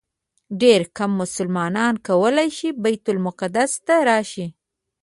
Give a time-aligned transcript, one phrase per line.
[0.61, 4.45] ډېر کم مسلمانان کولی شي بیت المقدس ته راشي.